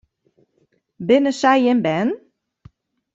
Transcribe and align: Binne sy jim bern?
Binne 1.07 1.31
sy 1.39 1.53
jim 1.65 1.79
bern? 1.85 2.09